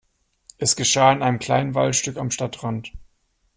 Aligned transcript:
Es 0.57 0.75
geschah 0.75 1.11
in 1.11 1.21
einem 1.21 1.37
kleinen 1.37 1.75
Waldstück 1.75 2.17
am 2.17 2.31
Stadtrand. 2.31 2.91